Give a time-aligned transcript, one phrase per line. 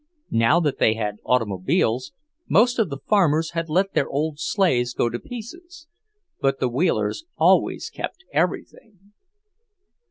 [0.33, 2.11] Now that they had automobiles,
[2.49, 5.85] most of the farmers had let their old sleighs go to pieces.
[6.39, 9.13] But the Wheelers always kept everything.